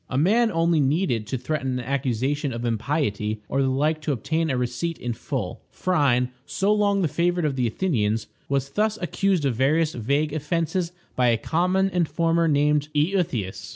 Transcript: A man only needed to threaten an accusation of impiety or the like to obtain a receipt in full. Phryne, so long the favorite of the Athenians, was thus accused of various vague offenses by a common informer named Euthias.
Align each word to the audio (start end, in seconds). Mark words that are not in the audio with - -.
A 0.09 0.17
man 0.17 0.51
only 0.51 0.79
needed 0.79 1.27
to 1.27 1.37
threaten 1.37 1.77
an 1.77 1.85
accusation 1.85 2.51
of 2.51 2.65
impiety 2.65 3.43
or 3.47 3.61
the 3.61 3.69
like 3.69 4.01
to 4.01 4.11
obtain 4.11 4.49
a 4.49 4.57
receipt 4.57 4.97
in 4.97 5.13
full. 5.13 5.61
Phryne, 5.69 6.29
so 6.43 6.73
long 6.73 7.03
the 7.03 7.07
favorite 7.07 7.45
of 7.45 7.55
the 7.55 7.67
Athenians, 7.67 8.25
was 8.49 8.71
thus 8.71 8.97
accused 8.99 9.45
of 9.45 9.53
various 9.55 9.93
vague 9.93 10.33
offenses 10.33 10.91
by 11.15 11.27
a 11.27 11.37
common 11.37 11.87
informer 11.89 12.47
named 12.47 12.89
Euthias. 12.95 13.69